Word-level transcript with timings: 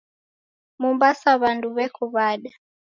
Mombasa 0.81 1.31
w'andu 1.41 1.67
weko 1.77 2.03
w'ada? 2.13 2.49